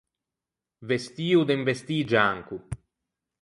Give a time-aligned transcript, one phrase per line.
[0.89, 2.57] Vestio de un vestî gianco.